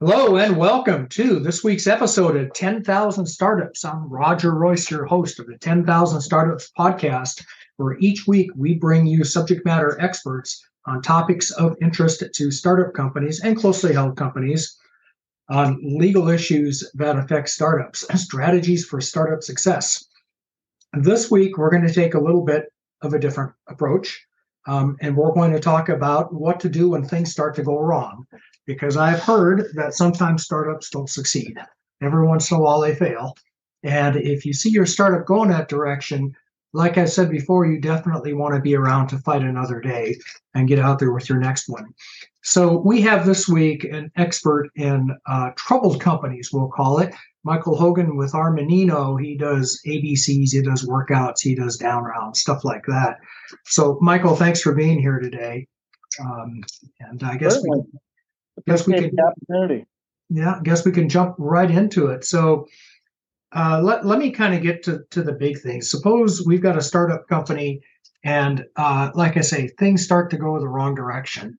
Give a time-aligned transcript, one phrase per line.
[0.00, 3.82] Hello and welcome to this week's episode of 10,000 Startups.
[3.82, 7.42] I'm Roger Royse, your host of the 10,000 Startups podcast,
[7.78, 12.92] where each week we bring you subject matter experts on topics of interest to startup
[12.92, 14.76] companies and closely held companies
[15.48, 20.04] on legal issues that affect startups, strategies for startup success.
[20.92, 22.66] This week, we're going to take a little bit
[23.00, 24.26] of a different approach.
[24.68, 27.78] Um, and we're going to talk about what to do when things start to go
[27.78, 28.26] wrong
[28.66, 31.56] because I've heard that sometimes startups don't succeed.
[32.02, 33.34] Every once in a while they fail.
[33.82, 36.34] And if you see your startup going that direction,
[36.72, 40.16] like I said before, you definitely want to be around to fight another day
[40.54, 41.86] and get out there with your next one.
[42.42, 47.14] So we have this week an expert in uh, troubled companies, we'll call it.
[47.46, 49.20] Michael Hogan with Armanino.
[49.22, 53.18] He does ABCs, he does workouts, he does down rounds, stuff like that.
[53.64, 55.68] So, Michael, thanks for being here today.
[56.20, 56.62] Um,
[56.98, 57.82] and I guess we,
[58.66, 59.86] guess we can opportunity.
[60.28, 62.24] Yeah, I guess we can jump right into it.
[62.24, 62.66] So
[63.54, 65.90] uh, let, let me kind of get to, to the big things.
[65.90, 67.80] Suppose we've got a startup company,
[68.24, 71.58] and uh, like I say, things start to go the wrong direction.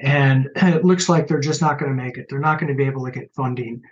[0.00, 2.26] And it looks like they're just not going to make it.
[2.28, 3.82] They're not going to be able to get funding.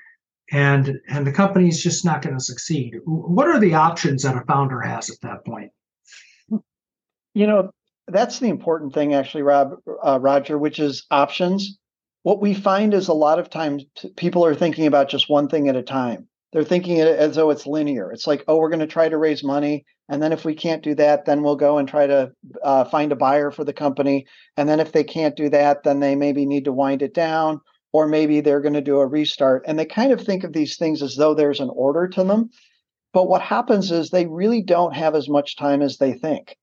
[0.50, 2.97] And and the company's just not going to succeed.
[3.05, 5.70] What are the options that a founder has at that point?
[7.34, 7.70] You know,
[8.09, 11.78] that's the important thing, actually, Rob, uh, Roger, which is options
[12.23, 13.84] what we find is a lot of times
[14.17, 16.28] people are thinking about just one thing at a time.
[16.53, 18.12] They're thinking it as though it's linear.
[18.12, 19.87] It's like, oh, we're going to try to raise money.
[20.09, 22.31] And then if we can't do that, then we'll go and try to
[22.62, 24.27] uh, find a buyer for the company.
[24.56, 27.61] And then if they can't do that, then they maybe need to wind it down,
[27.93, 29.65] or maybe they're going to do a restart.
[29.67, 32.50] And they kind of think of these things as though there's an order to them.
[33.15, 36.56] But what happens is they really don't have as much time as they think.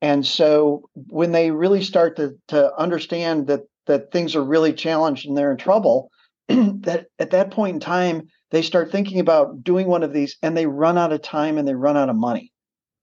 [0.00, 5.26] And so when they really start to, to understand that that things are really challenged
[5.26, 6.10] and they're in trouble,
[6.48, 10.56] that at that point in time, they start thinking about doing one of these and
[10.56, 12.52] they run out of time and they run out of money.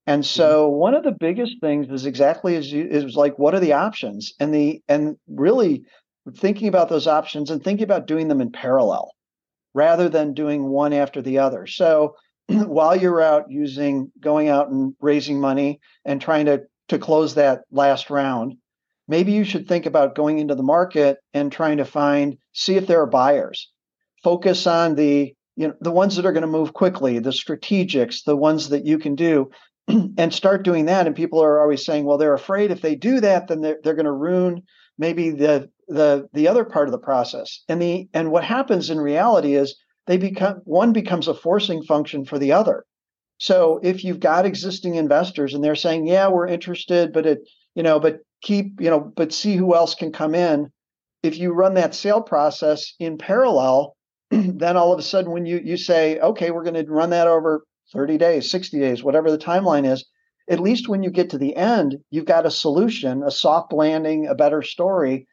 [0.06, 0.40] And mm-hmm.
[0.40, 3.74] so one of the biggest things is exactly as you is like what are the
[3.74, 5.84] options and the and really
[6.36, 9.12] thinking about those options and thinking about doing them in parallel
[9.74, 11.66] rather than doing one after the other.
[11.66, 12.16] So
[12.48, 17.62] while you're out using going out and raising money and trying to to close that
[17.70, 18.54] last round,
[19.08, 22.86] maybe you should think about going into the market and trying to find see if
[22.86, 23.70] there are buyers.
[24.22, 28.24] Focus on the you know the ones that are going to move quickly the strategics
[28.24, 29.50] the ones that you can do
[29.88, 31.06] and start doing that.
[31.06, 33.94] And people are always saying well they're afraid if they do that then they're, they're
[33.94, 34.62] going to ruin
[34.98, 37.62] maybe the the the other part of the process.
[37.68, 42.24] And the and what happens in reality is they become one becomes a forcing function
[42.24, 42.84] for the other.
[43.38, 47.40] So if you've got existing investors and they're saying yeah we're interested but it
[47.74, 50.70] you know but keep, you know, but see who else can come in.
[51.22, 53.96] If you run that sale process in parallel,
[54.30, 57.28] then all of a sudden when you you say, okay, we're going to run that
[57.28, 60.04] over 30 days, 60 days, whatever the timeline is,
[60.48, 64.26] at least when you get to the end, you've got a solution, a soft landing,
[64.26, 65.26] a better story.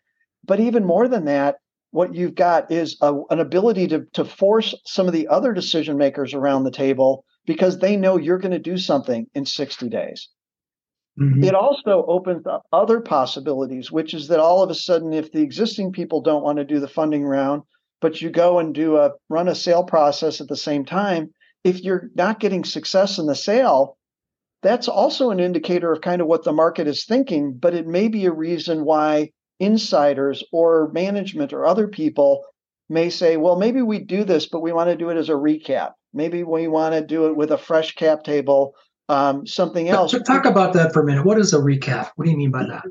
[0.43, 1.57] But even more than that,
[1.91, 5.97] what you've got is a, an ability to, to force some of the other decision
[5.97, 10.29] makers around the table because they know you're going to do something in 60 days.
[11.19, 11.43] Mm-hmm.
[11.43, 15.41] It also opens up other possibilities, which is that all of a sudden, if the
[15.41, 17.63] existing people don't want to do the funding round,
[18.01, 21.31] but you go and do a run a sale process at the same time,
[21.63, 23.97] if you're not getting success in the sale,
[24.63, 28.07] that's also an indicator of kind of what the market is thinking, but it may
[28.07, 32.43] be a reason why insiders or management or other people
[32.89, 35.33] may say, well, maybe we do this, but we want to do it as a
[35.33, 35.91] recap.
[36.13, 38.73] Maybe we want to do it with a fresh cap table
[39.09, 40.11] um, something else.
[40.11, 41.25] So talk about that for a minute.
[41.25, 42.11] What is a recap?
[42.15, 42.83] What do you mean by that?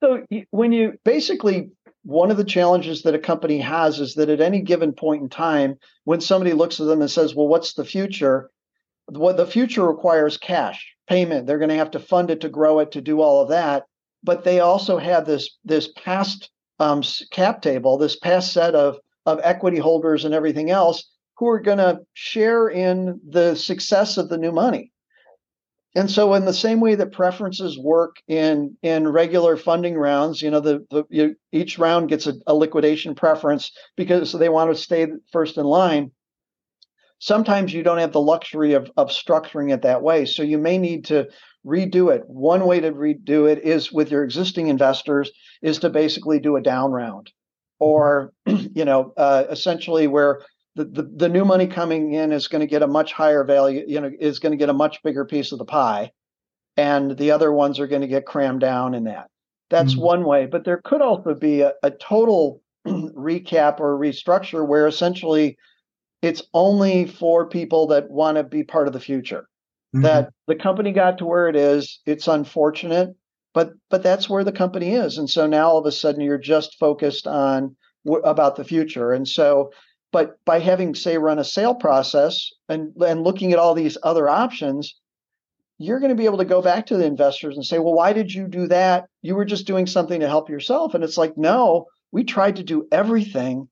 [0.00, 1.70] So when you basically
[2.02, 5.28] one of the challenges that a company has is that at any given point in
[5.28, 8.50] time, when somebody looks at them and says, "Well, what's the future?"
[9.06, 11.46] What the future requires cash payment.
[11.46, 13.84] They're going to have to fund it to grow it to do all of that.
[14.22, 19.40] But they also have this this past um, cap table, this past set of of
[19.42, 21.04] equity holders and everything else
[21.36, 24.92] who are going to share in the success of the new money.
[25.96, 30.50] And so, in the same way that preferences work in in regular funding rounds, you
[30.50, 34.82] know, the, the you, each round gets a, a liquidation preference because they want to
[34.82, 36.10] stay first in line.
[37.20, 40.78] Sometimes you don't have the luxury of of structuring it that way, so you may
[40.78, 41.28] need to
[41.64, 42.22] redo it.
[42.26, 45.30] One way to redo it is with your existing investors
[45.62, 47.30] is to basically do a down round,
[47.78, 50.40] or you know, uh, essentially where
[50.76, 53.84] the, the, the new money coming in is going to get a much higher value,
[53.86, 56.10] you know, is going to get a much bigger piece of the pie.
[56.76, 59.28] And the other ones are going to get crammed down in that.
[59.70, 60.02] That's mm-hmm.
[60.02, 60.46] one way.
[60.46, 65.56] But there could also be a, a total recap or restructure where essentially
[66.22, 69.46] it's only for people that want to be part of the future.
[69.94, 70.02] Mm-hmm.
[70.02, 72.00] That the company got to where it is.
[72.04, 73.14] It's unfortunate,
[73.52, 75.18] but but that's where the company is.
[75.18, 79.12] And so now all of a sudden you're just focused on w- about the future.
[79.12, 79.70] And so
[80.14, 84.28] but by having say run a sale process and and looking at all these other
[84.28, 84.94] options
[85.78, 88.12] you're going to be able to go back to the investors and say, well, why
[88.12, 89.06] did you do that?
[89.22, 90.94] You were just doing something to help yourself.
[90.94, 93.68] And it's like, no, we tried to do everything,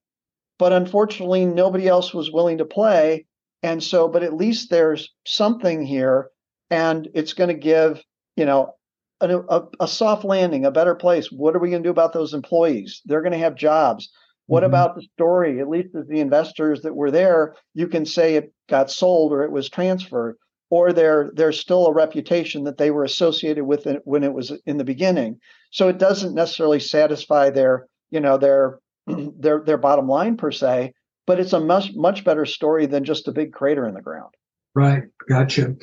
[0.58, 3.26] but unfortunately, nobody else was willing to play.
[3.62, 6.28] And so, but at least there's something here,
[6.70, 8.02] and it's going to give,
[8.36, 8.74] you know,
[9.20, 11.30] a, a, a, soft landing, a better place.
[11.30, 13.00] What are we going to do about those employees?
[13.04, 14.10] They're going to have jobs.
[14.46, 14.66] What mm-hmm.
[14.66, 15.60] about the story?
[15.60, 19.44] At least as the investors that were there, you can say it got sold or
[19.44, 20.36] it was transferred
[20.72, 24.52] or there there's still a reputation that they were associated with it when it was
[24.64, 25.38] in the beginning.
[25.70, 30.94] So it doesn't necessarily satisfy their you know their their their bottom line per se,
[31.26, 34.32] but it's a much much better story than just a big crater in the ground.
[34.74, 35.76] Right, gotcha.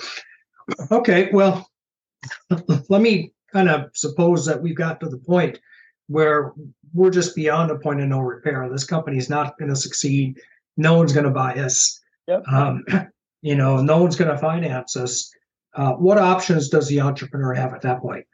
[0.89, 1.69] Okay, well,
[2.89, 5.59] let me kind of suppose that we've got to the point
[6.09, 6.51] where
[6.93, 8.67] we're just beyond a point of no repair.
[8.69, 10.37] This company is not going to succeed.
[10.75, 11.99] No one's going to buy us.
[12.27, 12.43] Yep.
[12.51, 12.83] Um,
[13.41, 15.33] you know no one's going to finance us
[15.75, 18.25] uh, what options does the entrepreneur have at that point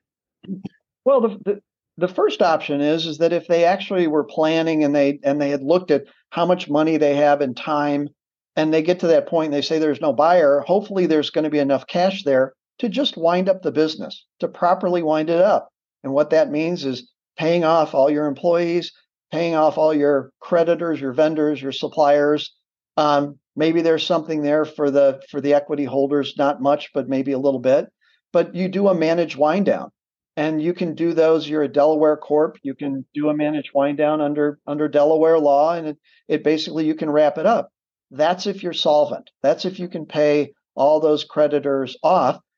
[1.03, 1.61] well the, the,
[1.97, 5.49] the first option is is that if they actually were planning and they and they
[5.49, 8.07] had looked at how much money they have in time
[8.55, 11.43] and they get to that point and they say there's no buyer hopefully there's going
[11.43, 15.41] to be enough cash there to just wind up the business to properly wind it
[15.41, 15.69] up
[16.03, 18.91] and what that means is paying off all your employees
[19.31, 22.55] paying off all your creditors your vendors your suppliers
[22.97, 27.31] um, maybe there's something there for the for the equity holders, not much, but maybe
[27.31, 27.87] a little bit.
[28.31, 29.91] But you do a managed wind down,
[30.35, 31.47] and you can do those.
[31.47, 32.57] You're a Delaware corp.
[32.63, 35.97] You can do a managed wind down under under Delaware law, and it,
[36.27, 37.69] it basically you can wrap it up.
[38.11, 39.29] That's if you're solvent.
[39.41, 42.39] That's if you can pay all those creditors off.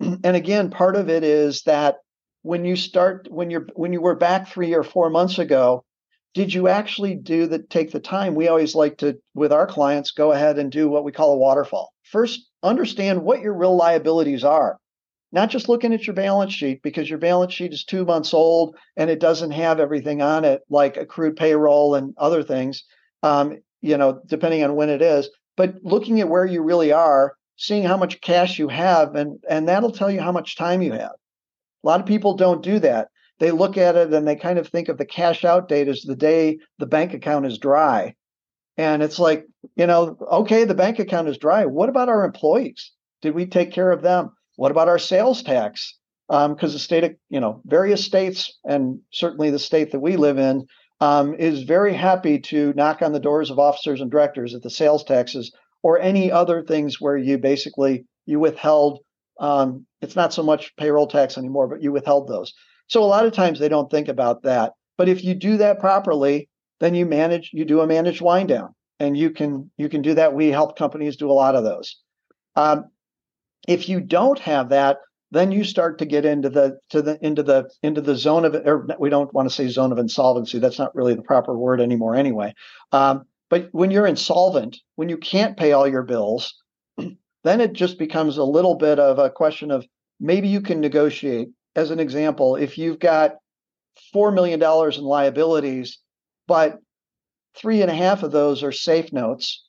[0.00, 1.96] And again, part of it is that
[2.44, 5.84] when you start when you're when you were back three or four months ago
[6.34, 8.34] did you actually do the take the time?
[8.34, 11.38] We always like to with our clients go ahead and do what we call a
[11.38, 11.92] waterfall.
[12.02, 14.78] First understand what your real liabilities are.
[15.30, 18.76] Not just looking at your balance sheet because your balance sheet is two months old
[18.96, 22.84] and it doesn't have everything on it like accrued payroll and other things
[23.22, 27.34] um, you know depending on when it is but looking at where you really are
[27.56, 30.92] seeing how much cash you have and and that'll tell you how much time you
[30.92, 31.14] have
[31.84, 33.08] a lot of people don't do that
[33.38, 36.02] they look at it and they kind of think of the cash out date as
[36.02, 38.14] the day the bank account is dry.
[38.76, 39.46] And it's like,
[39.76, 41.64] you know, okay, the bank account is dry.
[41.64, 42.92] What about our employees?
[43.22, 44.30] Did we take care of them?
[44.56, 45.96] What about our sales tax?
[46.28, 50.16] Because um, the state of, you know, various states, and certainly the state that we
[50.16, 50.66] live in,
[51.00, 54.70] um, is very happy to knock on the doors of officers and directors at the
[54.70, 55.52] sales taxes
[55.82, 59.00] or any other things where you basically you withheld.
[59.40, 62.52] Um, it's not so much payroll tax anymore, but you withheld those.
[62.88, 64.72] So a lot of times they don't think about that.
[64.96, 66.48] But if you do that properly,
[66.80, 70.14] then you manage, you do a managed wind down, and you can you can do
[70.14, 70.34] that.
[70.34, 71.96] We help companies do a lot of those.
[72.56, 72.90] Um,
[73.66, 74.98] if you don't have that,
[75.30, 78.54] then you start to get into the to the into the into the zone of
[78.54, 80.58] or we don't want to say zone of insolvency.
[80.58, 82.54] That's not really the proper word anymore, anyway.
[82.92, 86.54] Um, but when you're insolvent, when you can't pay all your bills,
[87.44, 89.86] then it just becomes a little bit of a question of
[90.18, 93.36] maybe you can negotiate as an example, if you've got
[94.14, 95.98] $4 million in liabilities,
[96.46, 96.78] but
[97.56, 99.66] three and a half of those are safe notes,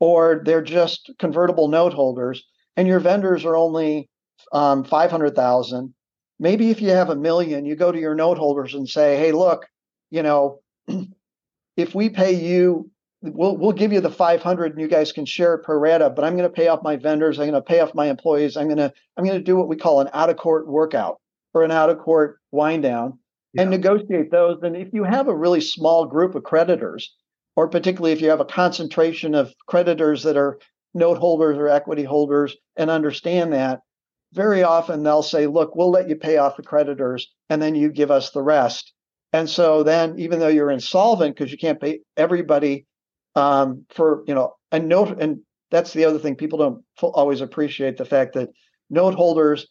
[0.00, 2.44] or they're just convertible note holders,
[2.76, 4.08] and your vendors are only
[4.52, 5.94] um, 500,000.
[6.38, 9.32] Maybe if you have a million, you go to your note holders and say, hey,
[9.32, 9.66] look,
[10.10, 10.60] you know,
[11.76, 12.90] if we pay you
[13.22, 16.24] we'll we'll give you the 500 and you guys can share it pro rata but
[16.24, 18.66] i'm going to pay off my vendors i'm going to pay off my employees i'm
[18.66, 21.20] going to i'm going to do what we call an out of court workout
[21.54, 23.18] or an out of court wind down
[23.52, 23.62] yeah.
[23.62, 24.58] and negotiate those.
[24.62, 27.14] And if you have a really small group of creditors,
[27.56, 30.58] or particularly if you have a concentration of creditors that are
[30.94, 33.80] note holders or equity holders and understand that,
[34.32, 37.90] very often they'll say, look, we'll let you pay off the creditors and then you
[37.90, 38.92] give us the rest.
[39.34, 42.86] And so then, even though you're insolvent because you can't pay everybody
[43.34, 47.96] um, for, you know, a note, and that's the other thing people don't always appreciate
[47.96, 48.50] the fact that
[48.90, 49.66] note holders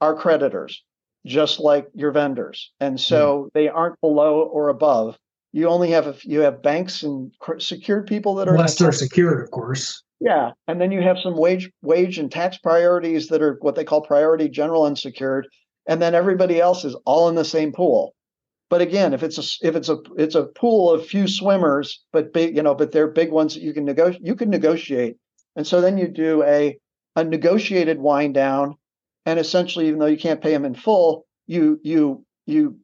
[0.00, 0.82] are creditors
[1.26, 2.72] just like your vendors.
[2.80, 3.52] And so mm.
[3.54, 5.16] they aren't below or above.
[5.52, 9.42] You only have a, you have banks and secured people that are unless they're secured,
[9.42, 10.02] of course.
[10.18, 13.84] Yeah, and then you have some wage wage and tax priorities that are what they
[13.84, 15.46] call priority general unsecured,
[15.86, 18.14] and then everybody else is all in the same pool.
[18.72, 22.32] But again, if it's a if it's a it's a pool of few swimmers, but
[22.32, 24.24] big, you know, but they're big ones that you can negotiate.
[24.24, 25.18] You can negotiate,
[25.56, 26.78] and so then you do a
[27.14, 28.76] a negotiated wind down,
[29.26, 32.78] and essentially, even though you can't pay them in full, you you you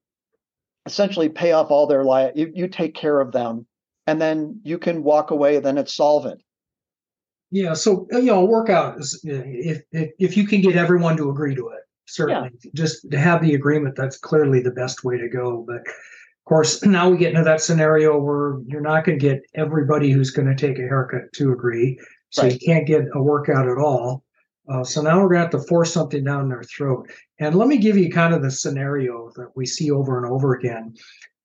[0.84, 3.66] essentially pay off all their li you, you take care of them
[4.06, 6.42] and then you can walk away then it's solvent
[7.50, 11.54] yeah so you know workout is if if, if you can get everyone to agree
[11.54, 12.70] to it certainly yeah.
[12.74, 16.82] just to have the agreement that's clearly the best way to go but of course
[16.84, 20.48] now we get into that scenario where you're not going to get everybody who's going
[20.48, 21.98] to take a haircut to agree
[22.30, 22.52] so right.
[22.52, 24.24] you can't get a workout at all
[24.68, 27.10] uh, so now we're going to have to force something down their throat.
[27.40, 30.54] And let me give you kind of the scenario that we see over and over
[30.54, 30.94] again.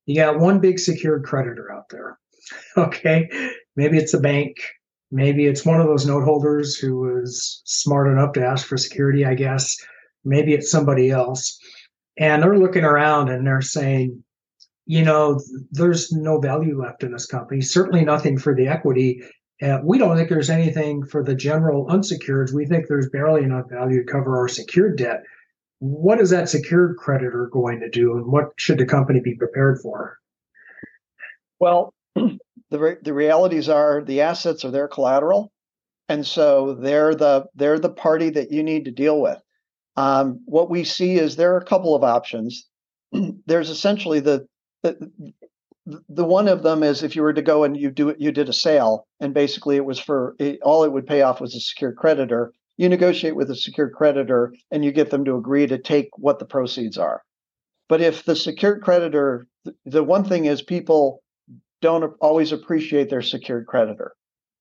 [0.06, 2.18] You got one big secured creditor out there.
[2.76, 3.30] Okay.
[3.74, 4.58] Maybe it's a bank.
[5.10, 9.24] Maybe it's one of those note holders who was smart enough to ask for security,
[9.24, 9.74] I guess.
[10.24, 11.58] Maybe it's somebody else.
[12.18, 14.22] And they're looking around and they're saying,
[14.86, 15.40] you know,
[15.70, 19.22] there's no value left in this company, certainly nothing for the equity.
[19.62, 22.50] Uh, we don't think there's anything for the general unsecured.
[22.54, 25.22] We think there's barely enough value to cover our secured debt.
[25.78, 29.80] What is that secured creditor going to do, and what should the company be prepared
[29.80, 30.18] for?
[31.60, 35.52] Well, the re- the realities are the assets are their collateral,
[36.08, 39.40] and so they're the they're the party that you need to deal with.
[39.96, 42.66] Um, what we see is there are a couple of options.
[43.46, 44.46] There's essentially the,
[44.82, 45.32] the
[46.08, 48.32] the one of them is if you were to go and you do it, you
[48.32, 51.54] did a sale, and basically it was for it, all it would pay off was
[51.54, 52.52] a secured creditor.
[52.76, 56.38] You negotiate with a secured creditor and you get them to agree to take what
[56.38, 57.22] the proceeds are.
[57.88, 59.46] But if the secured creditor,
[59.84, 61.22] the one thing is people
[61.80, 64.14] don't always appreciate their secured creditor.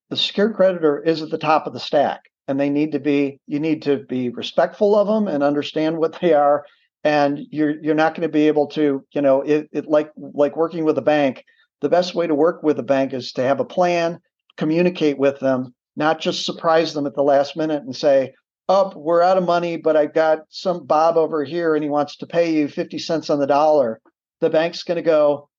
[0.10, 3.40] The secured creditor is at the top of the stack, and they need to be.
[3.48, 6.66] You need to be respectful of them and understand what they are
[7.04, 10.56] and you're you're not going to be able to you know it, it like like
[10.56, 11.44] working with a bank
[11.82, 14.20] the best way to work with a bank is to have a plan
[14.58, 18.34] communicate with them not just surprise them at the last minute and say
[18.70, 21.90] up oh, we're out of money but i've got some bob over here and he
[21.90, 24.00] wants to pay you 50 cents on the dollar
[24.40, 25.50] the bank's going to go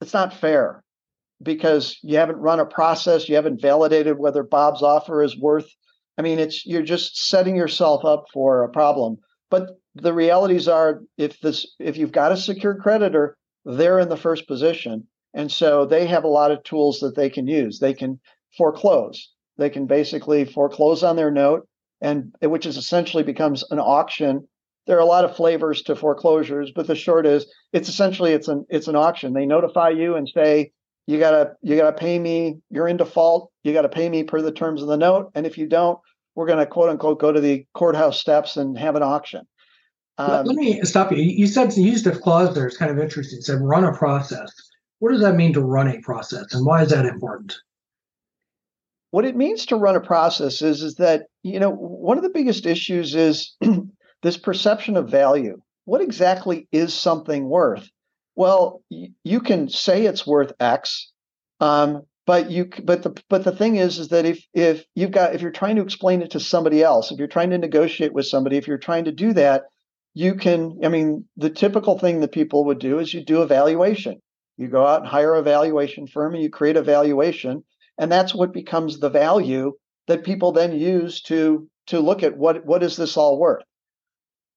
[0.00, 0.82] it's not fair
[1.42, 5.68] because you haven't run a process you haven't validated whether bob's offer is worth
[6.18, 9.18] i mean it's you're just setting yourself up for a problem
[9.50, 14.16] but the realities are if this if you've got a secured creditor, they're in the
[14.16, 15.06] first position.
[15.34, 17.78] And so they have a lot of tools that they can use.
[17.78, 18.20] They can
[18.56, 19.30] foreclose.
[19.58, 21.68] They can basically foreclose on their note,
[22.00, 24.48] and which is essentially becomes an auction.
[24.86, 28.48] There are a lot of flavors to foreclosures, but the short is it's essentially it's
[28.48, 29.32] an it's an auction.
[29.32, 30.72] They notify you and say
[31.06, 32.58] you gotta you gotta pay me.
[32.70, 33.50] You're in default.
[33.62, 35.98] You gotta pay me per the terms of the note, and if you don't,
[36.34, 39.46] we're gonna quote unquote go to the courthouse steps and have an auction.
[40.18, 41.18] Um, Let me stop you.
[41.18, 42.66] You said you used a clause there.
[42.66, 43.38] It's kind of interesting.
[43.38, 44.52] It said run a process.
[44.98, 47.54] What does that mean to run a process, and why is that important?
[49.10, 52.30] What it means to run a process is is that you know one of the
[52.30, 53.54] biggest issues is
[54.22, 55.60] this perception of value.
[55.84, 57.88] What exactly is something worth?
[58.36, 61.10] Well, you can say it's worth X,
[61.60, 65.34] um, but you but the but the thing is is that if if you've got
[65.34, 68.26] if you're trying to explain it to somebody else, if you're trying to negotiate with
[68.26, 69.64] somebody, if you're trying to do that,
[70.16, 73.46] you can, I mean, the typical thing that people would do is you do a
[73.46, 74.22] valuation.
[74.56, 77.64] You go out and hire a valuation firm and you create a valuation.
[77.98, 79.74] And that's what becomes the value
[80.06, 83.62] that people then use to to look at what what is this all worth.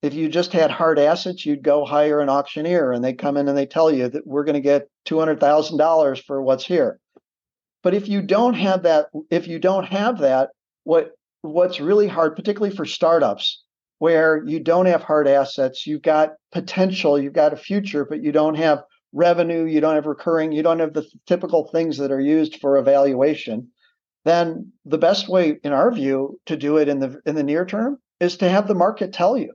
[0.02, 3.48] If you just had hard assets, you'd go hire an auctioneer and they come in
[3.48, 7.00] and they tell you that we're going to get $200,000 for what's here.
[7.84, 10.50] But if you don't have that, if you don't have that,
[10.84, 13.64] what what's really hard, particularly for startups,
[14.00, 18.32] where you don't have hard assets, you've got potential, you've got a future, but you
[18.32, 22.20] don't have revenue, you don't have recurring, you don't have the typical things that are
[22.20, 23.70] used for evaluation,
[24.26, 27.66] then the best way, in our view, to do it in the in the near
[27.66, 29.54] term is to have the market tell you.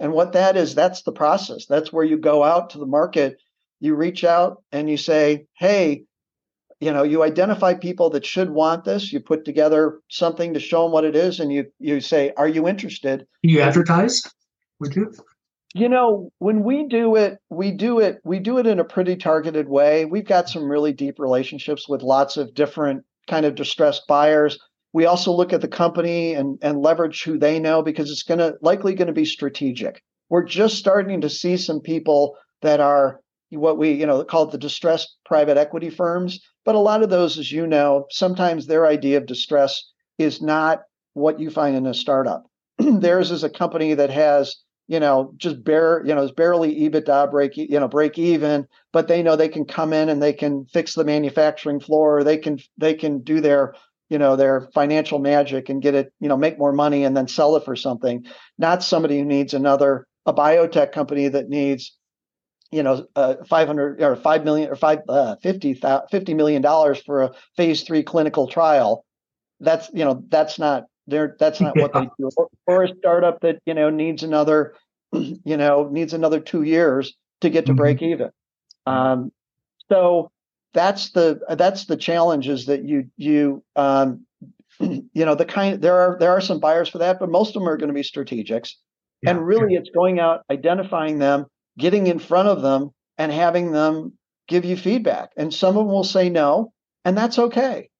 [0.00, 1.66] And what that is, that's the process.
[1.66, 3.36] That's where you go out to the market,
[3.80, 6.04] you reach out and you say, hey,
[6.80, 10.84] you know you identify people that should want this you put together something to show
[10.84, 13.26] them what it is and you you say are you interested?
[13.42, 14.22] You advertise?
[14.80, 15.12] Would you?
[15.74, 19.16] You know when we do it we do it we do it in a pretty
[19.16, 20.06] targeted way.
[20.06, 24.58] We've got some really deep relationships with lots of different kind of distressed buyers
[24.92, 28.38] we also look at the company and and leverage who they know because it's going
[28.38, 33.20] to likely going to be strategic we're just starting to see some people that are
[33.50, 37.38] what we you know call the distressed private equity firms but a lot of those
[37.38, 39.82] as you know sometimes their idea of distress
[40.18, 40.80] is not
[41.14, 42.44] what you find in a startup
[42.78, 44.56] theirs is a company that has
[44.90, 49.06] you know, just bare, you know, it's barely EBITDA break, you know, break even, but
[49.06, 52.24] they know they can come in and they can fix the manufacturing floor.
[52.24, 53.74] They can they can do their,
[54.10, 57.28] you know, their financial magic and get it, you know, make more money and then
[57.28, 58.26] sell it for something.
[58.58, 61.96] Not somebody who needs another a biotech company that needs,
[62.70, 67.22] you know, uh, 500 or 5 million or 5 uh, 50 50 million dollars for
[67.22, 69.06] a phase 3 clinical trial.
[69.60, 72.30] That's, you know, that's not they're that's not what they do.
[72.36, 74.74] Or, or, a startup that you know needs another,
[75.12, 77.78] you know, needs another two years to get to mm-hmm.
[77.78, 78.30] break even.
[78.86, 79.32] Um,
[79.88, 80.30] so
[80.72, 84.26] that's the that's the challenges that you you um,
[84.80, 87.54] you know the kind there are there are some buyers for that, but most of
[87.54, 88.74] them are going to be strategics.
[89.22, 89.80] Yeah, and really, yeah.
[89.80, 91.46] it's going out, identifying them,
[91.78, 94.14] getting in front of them, and having them
[94.48, 95.30] give you feedback.
[95.36, 96.72] And some of them will say no,
[97.04, 97.90] and that's okay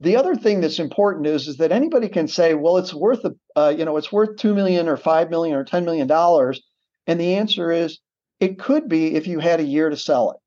[0.00, 3.34] the other thing that's important is is that anybody can say, well, it's worth a,
[3.56, 6.62] uh, you know, it's worth two million or five million or ten million dollars,
[7.06, 7.98] and the answer is
[8.40, 10.38] it could be if you had a year to sell it.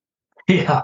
[0.50, 0.82] Yeah.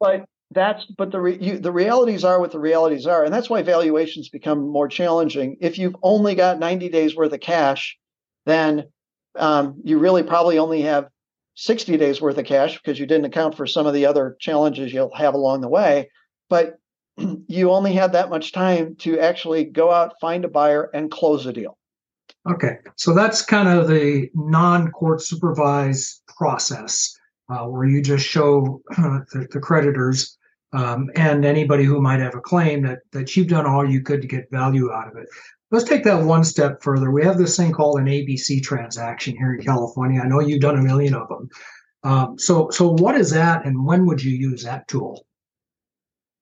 [0.00, 3.48] But that's but the re, you, the realities are what the realities are, and that's
[3.48, 5.56] why valuations become more challenging.
[5.60, 7.96] If you've only got ninety days worth of cash,
[8.46, 8.84] then
[9.38, 11.08] um, you really probably only have
[11.54, 14.92] 60 days worth of cash because you didn't account for some of the other challenges
[14.92, 16.10] you'll have along the way.
[16.48, 16.78] But
[17.46, 21.46] you only had that much time to actually go out, find a buyer, and close
[21.46, 21.78] a deal.
[22.50, 27.16] Okay, so that's kind of the non-court supervised process
[27.48, 30.38] uh, where you just show the, the, creditors
[30.72, 34.22] um, and anybody who might have a claim that that you've done all you could
[34.22, 35.28] to get value out of it.
[35.70, 37.10] Let's take that one step further.
[37.10, 40.20] We have this thing called an ABC transaction here in California.
[40.20, 41.48] I know you've done a million of them.
[42.04, 45.24] Um, so, so what is that, and when would you use that tool?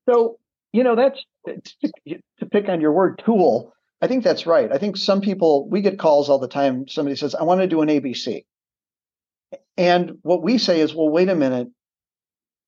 [0.09, 0.39] So
[0.73, 3.73] you know, that's to pick on your word tool.
[4.03, 4.71] I think that's right.
[4.73, 6.89] I think some people, we get calls all the time.
[6.89, 8.45] Somebody says, I want to do an ABC.
[9.77, 11.69] And what we say is, well, wait a minute.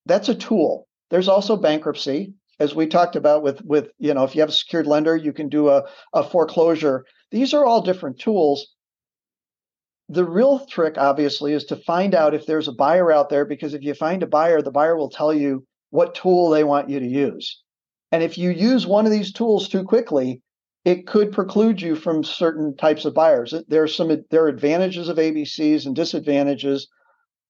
[0.07, 0.89] That's a tool.
[1.11, 4.53] There's also bankruptcy, as we talked about with, with you know, if you have a
[4.53, 7.05] secured lender, you can do a, a foreclosure.
[7.31, 8.75] These are all different tools.
[10.09, 13.75] The real trick, obviously, is to find out if there's a buyer out there, because
[13.75, 17.01] if you find a buyer, the buyer will tell you what tool they want you
[17.01, 17.63] to use.
[18.11, 20.43] And if you use one of these tools too quickly,
[20.85, 23.55] it could preclude you from certain types of buyers.
[23.69, 26.89] There are some there are advantages of ABCs and disadvantages.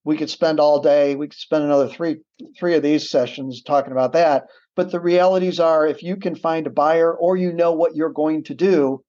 [0.04, 1.14] We could spend all day.
[1.14, 2.18] We could spend another three
[2.58, 4.44] three of these sessions talking about that.
[4.74, 8.12] But the realities are, if you can find a buyer or you know what you're
[8.12, 9.02] going to do,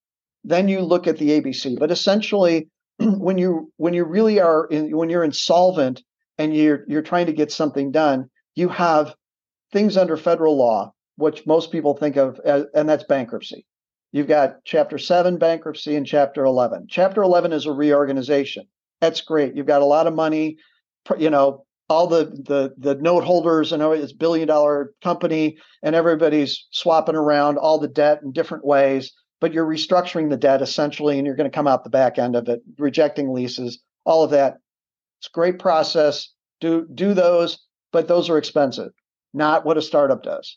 [0.43, 1.79] then you look at the ABC.
[1.79, 6.01] But essentially, when you when you really are in, when you're insolvent
[6.37, 9.15] and you're you're trying to get something done, you have
[9.71, 13.65] things under federal law which most people think of as, and that's bankruptcy.
[14.13, 16.85] You've got chapter 7 bankruptcy and chapter 11.
[16.87, 18.67] Chapter 11 is a reorganization.
[19.01, 19.55] That's great.
[19.55, 20.57] You've got a lot of money,
[21.17, 26.67] you know, all the the the note holders and it's billion dollar company and everybody's
[26.71, 31.25] swapping around all the debt in different ways, but you're restructuring the debt essentially and
[31.25, 34.59] you're going to come out the back end of it, rejecting leases, all of that.
[35.19, 36.29] It's a great process.
[36.61, 37.57] Do do those,
[37.91, 38.91] but those are expensive.
[39.33, 40.55] Not what a startup does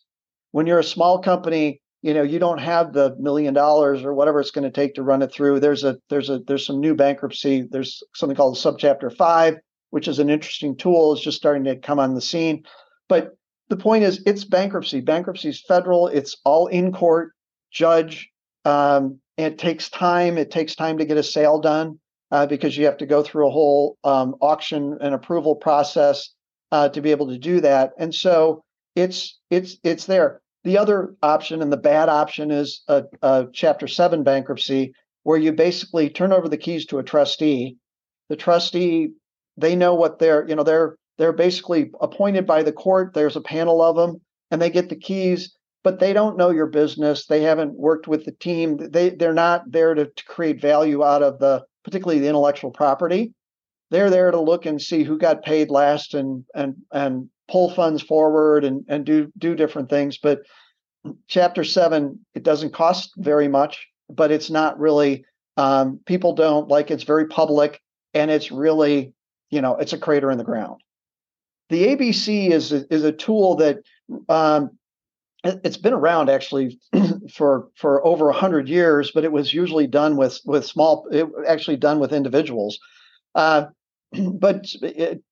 [0.52, 4.40] when you're a small company you know you don't have the million dollars or whatever
[4.40, 5.60] it's going to take to run it through.
[5.60, 7.66] There's a there's a there's some new bankruptcy.
[7.68, 9.56] There's something called subchapter 5
[9.90, 11.12] which is an interesting tool.
[11.12, 12.64] It's just starting to come on the scene.
[13.08, 13.30] But
[13.68, 15.00] the point is it's bankruptcy.
[15.00, 16.08] Bankruptcy is federal.
[16.08, 17.32] It's all in court
[17.72, 18.28] judge
[18.64, 20.38] um, it takes time.
[20.38, 21.98] It takes time to get a sale done
[22.30, 26.30] uh, because you have to go through a whole um, auction and approval process
[26.72, 27.92] uh, to be able to do that.
[27.98, 28.64] And so
[28.94, 33.86] it's it's it's there the other option and the bad option is a, a Chapter
[33.86, 37.76] 7 bankruptcy, where you basically turn over the keys to a trustee.
[38.28, 39.10] The trustee,
[39.56, 43.14] they know what they're, you know, they're they're basically appointed by the court.
[43.14, 46.66] There's a panel of them, and they get the keys, but they don't know your
[46.66, 47.26] business.
[47.26, 48.76] They haven't worked with the team.
[48.76, 53.32] They they're not there to, to create value out of the particularly the intellectual property.
[53.92, 58.02] They're there to look and see who got paid last and and and pull funds
[58.02, 60.18] forward and, and do do different things.
[60.18, 60.40] But
[61.28, 65.24] chapter seven, it doesn't cost very much, but it's not really
[65.56, 67.80] um, people don't like it's very public
[68.14, 69.12] and it's really,
[69.50, 70.80] you know, it's a crater in the ground.
[71.68, 73.78] The ABC is a, is a tool that
[74.28, 74.70] um,
[75.44, 76.78] it's been around actually
[77.32, 81.26] for for over a hundred years, but it was usually done with with small, it,
[81.46, 82.78] actually done with individuals.
[83.34, 83.66] Uh,
[84.32, 84.66] but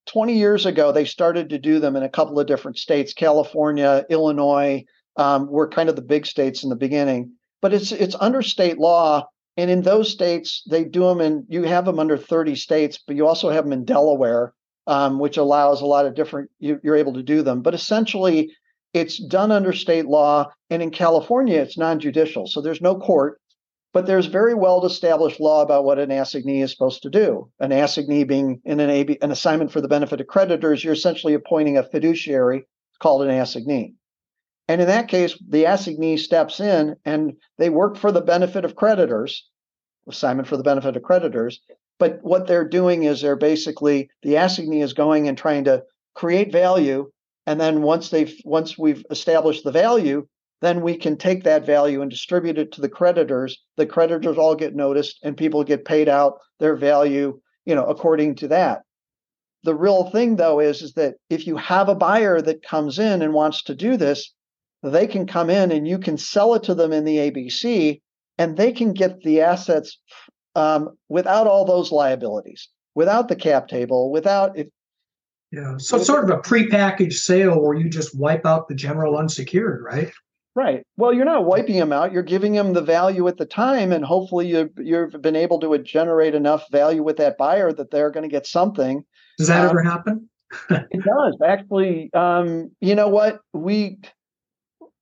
[0.07, 4.05] 20 years ago, they started to do them in a couple of different states California,
[4.11, 4.85] Illinois
[5.17, 7.33] um, were kind of the big states in the beginning.
[7.63, 11.63] But it's, it's under state law And in those states, they do them and you
[11.63, 14.53] have them under 30 states, but you also have them in Delaware,
[14.87, 17.63] um, which allows a lot of different, you, you're able to do them.
[17.63, 18.51] But essentially,
[18.93, 20.51] it's done under state law.
[20.71, 22.47] And in California, it's non judicial.
[22.47, 23.41] So there's no court,
[23.95, 27.49] but there's very well established law about what an assignee is supposed to do.
[27.61, 31.33] An assignee being in an, AB, an assignment for the benefit of creditors, you're essentially
[31.33, 32.67] appointing a fiduciary
[33.01, 33.95] called an assignee.
[34.67, 38.75] And in that case, the assignee steps in and they work for the benefit of
[38.75, 39.49] creditors,
[40.09, 41.61] assignment for the benefit of creditors.
[42.01, 46.51] But what they're doing is they're basically the assignee is going and trying to create
[46.51, 47.13] value.
[47.47, 50.27] And then once they've once we've established the value,
[50.61, 53.63] then we can take that value and distribute it to the creditors.
[53.77, 58.37] The creditors all get noticed and people get paid out their value, you know, according
[58.37, 58.83] to that.
[59.65, 63.23] The real thing though is, is that if you have a buyer that comes in
[63.23, 64.33] and wants to do this,
[64.83, 68.01] they can come in and you can sell it to them in the ABC
[68.39, 69.99] and they can get the assets
[70.55, 74.71] um, without all those liabilities, without the cap table, without it.
[75.51, 75.77] Yeah.
[75.79, 79.83] So it's sort of a prepackaged sale where you just wipe out the general unsecured,
[79.85, 80.11] right?
[80.57, 80.87] Right.
[80.97, 82.13] Well, you're not wiping them out.
[82.13, 85.79] You're giving them the value at the time, and hopefully you you've been able to
[85.79, 89.05] generate enough value with that buyer that they're going to get something.
[89.37, 90.31] Does that um, ever happen?
[90.71, 92.11] it does actually.
[92.15, 93.99] Um, you know what we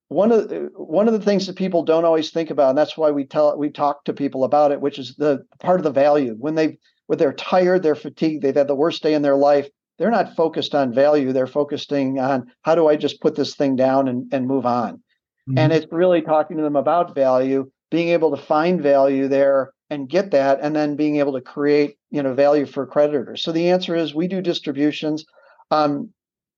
[0.08, 2.96] one of the, one of the things that people don't always think about, and that's
[2.96, 5.90] why we tell we talk to people about it, which is the part of the
[5.90, 9.36] value when they when they're tired, they're fatigued, they've had the worst day in their
[9.36, 9.68] life.
[9.98, 13.76] They're not focused on value; they're focusing on how do I just put this thing
[13.76, 15.02] down and, and move on.
[15.48, 15.58] Mm-hmm.
[15.58, 20.08] And it's really talking to them about value, being able to find value there and
[20.08, 23.42] get that, and then being able to create you know value for creditors.
[23.42, 25.24] So the answer is we do distributions.
[25.70, 26.10] Um,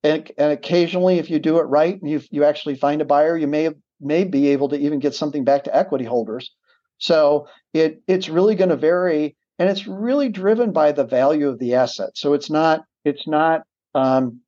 [0.02, 3.36] and, and occasionally, if you do it right and you you actually find a buyer,
[3.36, 3.70] you may
[4.00, 6.52] may be able to even get something back to equity holders.
[6.98, 11.58] So it it's really going to vary, and it's really driven by the value of
[11.58, 12.10] the asset.
[12.14, 13.62] So it's not it's not
[13.94, 14.40] um,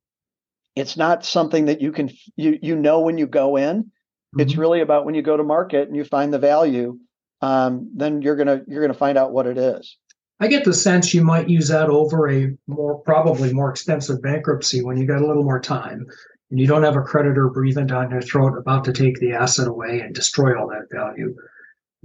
[0.75, 3.91] it's not something that you can you you know when you go in.
[4.33, 4.41] Mm-hmm.
[4.41, 6.97] It's really about when you go to market and you find the value.
[7.41, 9.97] Um, then you're gonna you're gonna find out what it is.
[10.39, 14.83] I get the sense you might use that over a more probably more extensive bankruptcy
[14.83, 16.05] when you got a little more time
[16.49, 19.67] and you don't have a creditor breathing down your throat about to take the asset
[19.67, 21.35] away and destroy all that value.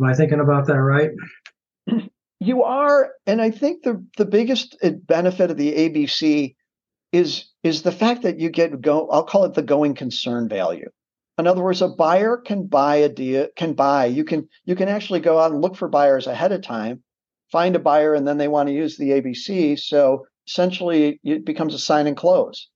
[0.01, 1.11] Am I thinking about that right?
[2.45, 6.57] You are, and I think the the biggest benefit of the ABC
[7.13, 9.09] is is the fact that you get go.
[9.11, 10.91] I'll call it the going concern value.
[11.39, 14.07] In other words, a buyer can buy a deal, can buy.
[14.07, 17.03] You can you can actually go out and look for buyers ahead of time
[17.53, 19.79] find a buyer and then they want to use the ABC.
[19.79, 22.69] So essentially, it becomes a sign and close.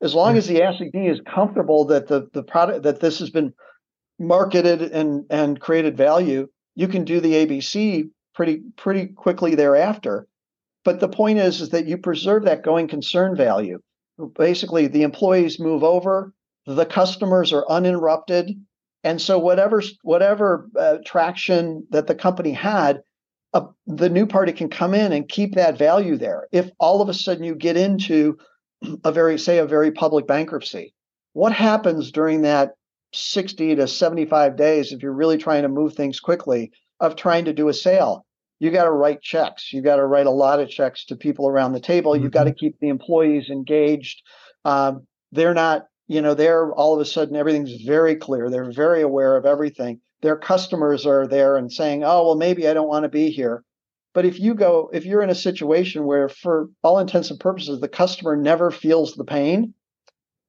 [0.00, 0.38] As long hmm.
[0.38, 3.52] as the assignee is comfortable that the, the product that this has been
[4.18, 10.26] marketed and, and created value, you can do the ABC pretty pretty quickly thereafter.
[10.84, 13.78] But the point is, is that you preserve that going concern value.
[14.36, 16.32] Basically, the employees move over,
[16.66, 18.50] the customers are uninterrupted,
[19.04, 23.02] and so whatever whatever uh, traction that the company had
[23.52, 26.48] a, the new party can come in and keep that value there.
[26.52, 28.38] If all of a sudden you get into
[29.04, 30.94] a very, say, a very public bankruptcy,
[31.34, 32.72] what happens during that
[33.14, 37.52] 60 to 75 days if you're really trying to move things quickly of trying to
[37.52, 38.24] do a sale?
[38.58, 39.72] You got to write checks.
[39.72, 42.12] You got to write a lot of checks to people around the table.
[42.12, 42.22] Mm-hmm.
[42.22, 44.22] You've got to keep the employees engaged.
[44.64, 48.50] Um, they're not, you know, they're all of a sudden everything's very clear.
[48.50, 52.74] They're very aware of everything their customers are there and saying, oh, well, maybe I
[52.74, 53.64] don't want to be here.
[54.14, 57.80] But if you go, if you're in a situation where, for all intents and purposes,
[57.80, 59.74] the customer never feels the pain,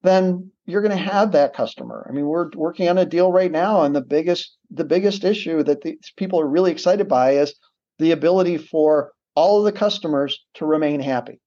[0.04, 2.06] then you're going to have that customer.
[2.08, 5.64] I mean, we're working on a deal right now, and the biggest the biggest issue
[5.64, 7.56] that these people are really excited by is
[8.00, 11.40] the ability for all of the customers to remain happy,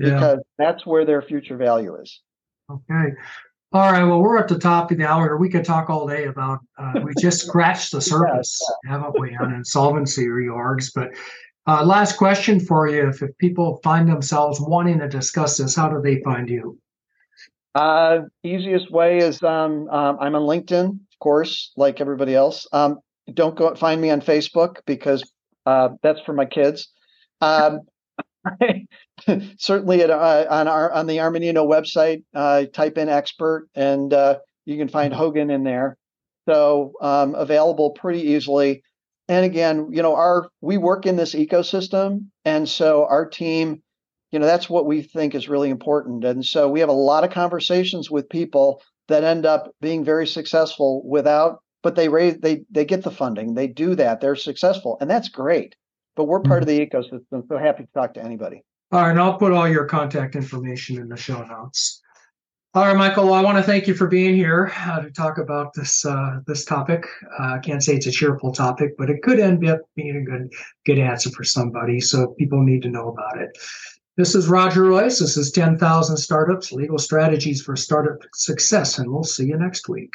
[0.00, 0.14] yeah.
[0.14, 2.20] because that's where their future value is.
[2.68, 3.14] Okay.
[3.72, 4.02] All right.
[4.02, 5.36] Well, we're at the top of the hour.
[5.36, 6.58] We could talk all day about.
[6.76, 8.90] Uh, we just scratched the surface, yeah.
[8.90, 10.90] haven't we, on insolvency reorgs?
[10.92, 11.10] But
[11.68, 15.88] uh, last question for you: If, if people find themselves wanting to discuss this, how
[15.88, 16.78] do they find you?
[17.76, 22.66] Uh, easiest way is um, um, I'm on LinkedIn, of course, like everybody else.
[22.72, 22.98] Um,
[23.34, 25.22] don't go find me on Facebook because
[25.66, 26.88] uh, that's for my kids.
[27.40, 27.82] Um,
[29.58, 34.38] certainly at, uh, on our on the Armanino website, uh, type in expert and uh,
[34.64, 35.12] you can find.
[35.12, 35.96] Hogan in there.
[36.48, 38.82] So um, available pretty easily.
[39.28, 43.82] And again, you know, our we work in this ecosystem, and so our team,
[44.32, 46.24] you know, that's what we think is really important.
[46.24, 50.26] And so we have a lot of conversations with people that end up being very
[50.26, 54.98] successful without but they raise they they get the funding, they do that, they're successful,
[55.00, 55.76] and that's great.
[56.16, 58.62] But we're part of the ecosystem, so happy to talk to anybody.
[58.92, 62.02] All right, and I'll put all your contact information in the show notes.
[62.72, 63.24] All right, Michael.
[63.24, 66.38] Well, I want to thank you for being here uh, to talk about this uh,
[66.46, 67.04] this topic.
[67.38, 70.22] Uh, I can't say it's a cheerful topic, but it could end up being a
[70.22, 70.52] good
[70.86, 72.00] good answer for somebody.
[72.00, 73.50] So people need to know about it.
[74.16, 75.18] This is Roger Royse.
[75.18, 80.14] This is 10,000 Startups Legal Strategies for Startup Success, and we'll see you next week.